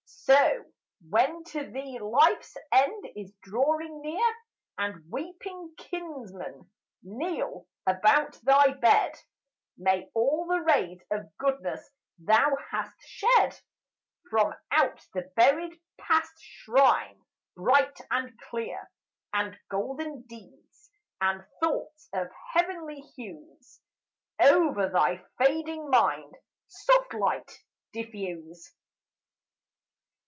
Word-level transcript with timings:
So, 0.33 0.65
when 1.09 1.43
to 1.45 1.69
thee 1.69 1.99
life's 1.99 2.55
end 2.71 3.05
is 3.17 3.33
drawing 3.43 4.01
near 4.01 4.33
And 4.77 5.03
weeping 5.11 5.73
kinsmen 5.77 6.69
kneel 7.03 7.67
about 7.85 8.35
thy 8.43 8.71
bed 8.73 9.13
May 9.77 10.09
all 10.13 10.47
the 10.47 10.61
rays 10.61 11.01
of 11.11 11.25
goodness 11.37 11.89
thou 12.17 12.55
hast 12.69 12.95
shed 13.01 13.59
From 14.29 14.53
out 14.71 15.05
the 15.13 15.29
buried 15.35 15.77
past 15.99 16.39
shine 16.39 17.19
bright 17.57 17.99
and 18.09 18.31
clear, 18.49 18.89
And 19.33 19.57
golden 19.69 20.21
deeds 20.27 20.91
and 21.19 21.45
thoughts 21.61 22.07
of 22.13 22.29
heavenly 22.53 23.01
hues 23.01 23.81
Over 24.41 24.87
thy 24.91 25.25
fading 25.39 25.89
mind 25.89 26.37
soft 26.69 27.13
light 27.13 27.65
diffuse. 27.91 28.73